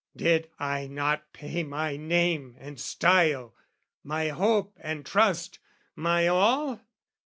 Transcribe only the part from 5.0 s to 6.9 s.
trust, my all?